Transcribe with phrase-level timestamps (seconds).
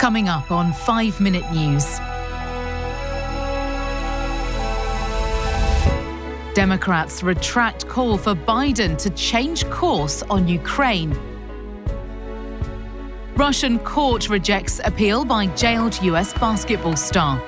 [0.00, 1.98] Coming up on 5 Minute News.
[6.54, 11.14] Democrats retract call for Biden to change course on Ukraine.
[13.36, 17.38] Russian court rejects appeal by jailed US basketball star.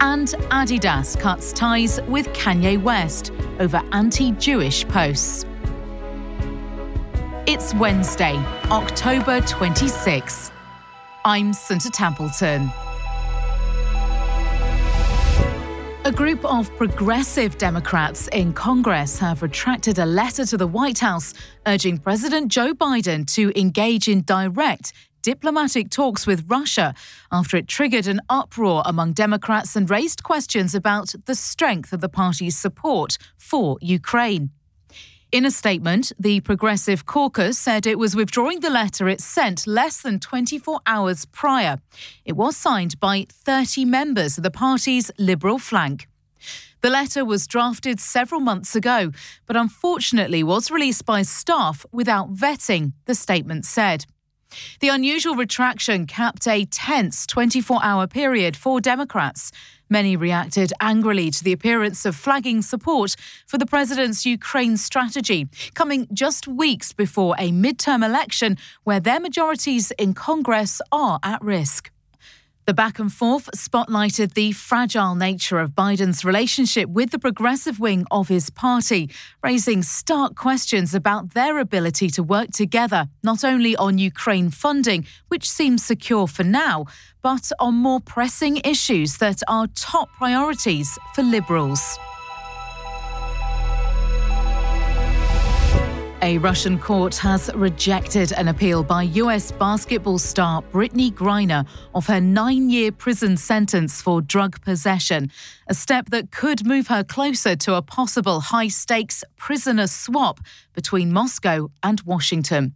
[0.00, 5.47] And Adidas cuts ties with Kanye West over anti Jewish posts.
[7.50, 8.34] It's Wednesday,
[8.70, 10.52] October 26.
[11.24, 12.70] I'm Santa Templeton.
[16.04, 21.32] A group of progressive Democrats in Congress have retracted a letter to the White House
[21.66, 26.94] urging President Joe Biden to engage in direct diplomatic talks with Russia
[27.32, 32.10] after it triggered an uproar among Democrats and raised questions about the strength of the
[32.10, 34.50] party's support for Ukraine.
[35.30, 40.00] In a statement, the Progressive Caucus said it was withdrawing the letter it sent less
[40.00, 41.82] than 24 hours prior.
[42.24, 46.08] It was signed by 30 members of the party's Liberal flank.
[46.80, 49.12] The letter was drafted several months ago,
[49.44, 54.06] but unfortunately was released by staff without vetting, the statement said.
[54.80, 59.52] The unusual retraction capped a tense 24 hour period for Democrats.
[59.90, 66.06] Many reacted angrily to the appearance of flagging support for the president's Ukraine strategy, coming
[66.12, 71.90] just weeks before a midterm election where their majorities in Congress are at risk.
[72.68, 78.04] The back and forth spotlighted the fragile nature of Biden's relationship with the progressive wing
[78.10, 79.08] of his party,
[79.42, 85.48] raising stark questions about their ability to work together, not only on Ukraine funding, which
[85.48, 86.84] seems secure for now,
[87.22, 91.98] but on more pressing issues that are top priorities for Liberals.
[96.28, 102.20] A Russian court has rejected an appeal by US basketball star Brittney Griner of her
[102.20, 105.32] nine year prison sentence for drug possession,
[105.68, 110.40] a step that could move her closer to a possible high stakes prisoner swap
[110.74, 112.74] between Moscow and Washington.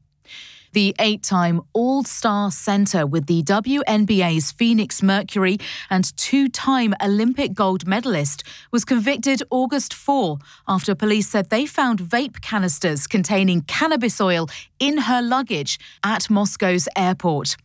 [0.72, 5.58] The eight time All Star Center with the WNBA's Phoenix Mercury
[5.90, 12.00] and two time Olympic gold medalist was convicted August 4 after police said they found
[12.00, 17.56] vape canisters containing cannabis oil in her luggage at Moscow's airport.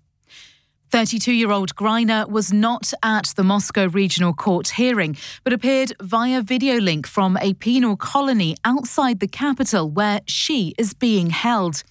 [0.89, 6.41] 32 year old Griner was not at the Moscow Regional Court hearing, but appeared via
[6.41, 11.83] video link from a penal colony outside the capital where she is being held.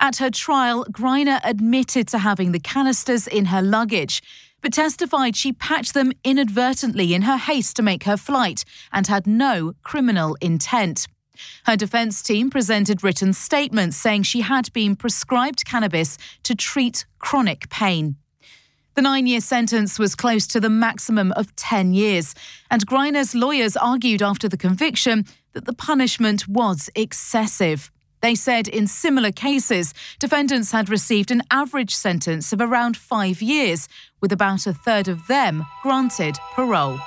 [0.00, 4.22] At her trial, Griner admitted to having the canisters in her luggage,
[4.60, 9.26] but testified she packed them inadvertently in her haste to make her flight and had
[9.26, 11.06] no criminal intent.
[11.66, 17.68] Her defense team presented written statements saying she had been prescribed cannabis to treat chronic
[17.68, 18.16] pain.
[18.94, 22.34] The nine year sentence was close to the maximum of 10 years,
[22.68, 27.92] and Griner's lawyers argued after the conviction that the punishment was excessive.
[28.20, 33.88] They said in similar cases, defendants had received an average sentence of around five years,
[34.20, 36.98] with about a third of them granted parole.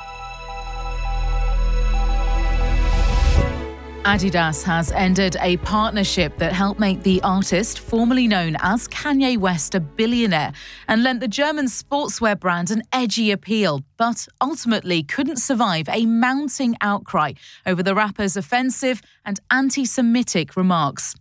[4.06, 9.75] Adidas has ended a partnership that helped make the artist, formerly known as Kanye West,
[9.75, 10.53] a billionaire
[10.88, 16.75] and lent the German sportswear brand an edgy appeal, but ultimately couldn't survive a mounting
[16.81, 17.34] outcry
[17.67, 21.13] over the rapper's offensive and anti Semitic remarks.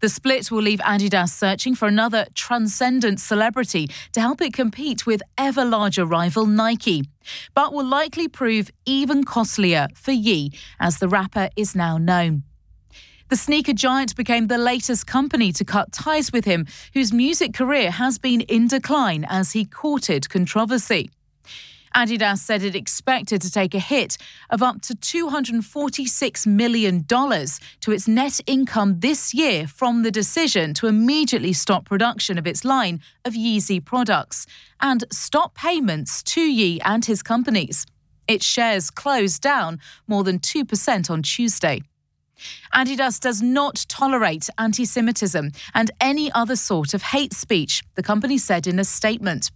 [0.00, 5.22] The split will leave Adidas searching for another transcendent celebrity to help it compete with
[5.38, 7.04] ever larger rival Nike,
[7.54, 12.42] but will likely prove even costlier for Ye, as the rapper is now known.
[13.30, 17.90] The sneaker giant became the latest company to cut ties with him, whose music career
[17.90, 21.10] has been in decline as he courted controversy.
[21.94, 24.18] Adidas said it expected to take a hit
[24.50, 30.88] of up to $246 million to its net income this year from the decision to
[30.88, 34.46] immediately stop production of its line of Yeezy products
[34.80, 37.86] and stop payments to Ye and his companies.
[38.26, 41.82] Its shares closed down more than 2% on Tuesday.
[42.74, 48.38] Adidas does not tolerate anti Semitism and any other sort of hate speech, the company
[48.38, 49.50] said in a statement.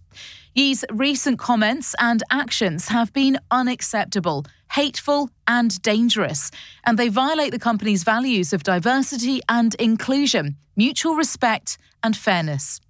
[0.55, 6.51] Ye's recent comments and actions have been unacceptable, hateful, and dangerous,
[6.85, 12.81] and they violate the company's values of diversity and inclusion, mutual respect, and fairness.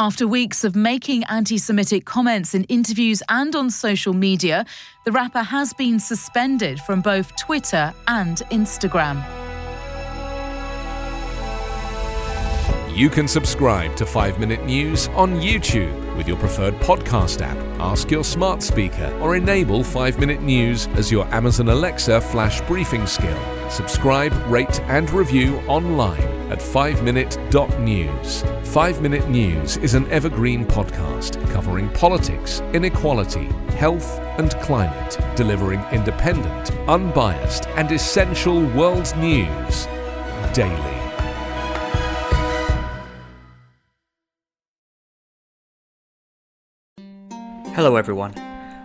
[0.00, 4.64] After weeks of making anti Semitic comments in interviews and on social media,
[5.04, 9.22] the rapper has been suspended from both Twitter and Instagram.
[12.96, 17.58] You can subscribe to 5 Minute News on YouTube with your preferred podcast app.
[17.78, 23.06] Ask your smart speaker or enable 5 Minute News as your Amazon Alexa flash briefing
[23.06, 23.38] skill.
[23.68, 28.44] Subscribe, rate, and review online at 5minute.news.
[28.72, 36.72] 5 Minute News is an evergreen podcast covering politics, inequality, health, and climate, delivering independent,
[36.88, 39.86] unbiased, and essential world news
[40.52, 40.96] daily.
[47.74, 48.49] Hello, everyone.